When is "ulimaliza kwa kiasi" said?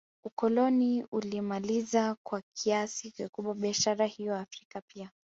1.11-3.11